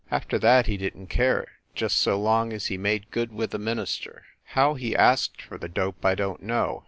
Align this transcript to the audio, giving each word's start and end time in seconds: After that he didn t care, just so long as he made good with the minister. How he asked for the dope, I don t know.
After 0.09 0.39
that 0.39 0.65
he 0.65 0.77
didn 0.77 1.05
t 1.05 1.15
care, 1.15 1.45
just 1.75 1.97
so 1.97 2.19
long 2.19 2.51
as 2.53 2.65
he 2.65 2.75
made 2.79 3.11
good 3.11 3.31
with 3.31 3.51
the 3.51 3.59
minister. 3.59 4.23
How 4.57 4.73
he 4.73 4.95
asked 4.95 5.43
for 5.43 5.59
the 5.59 5.69
dope, 5.69 6.03
I 6.03 6.15
don 6.15 6.39
t 6.39 6.45
know. 6.47 6.79